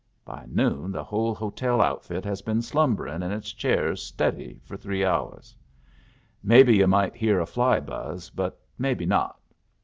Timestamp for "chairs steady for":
3.53-4.75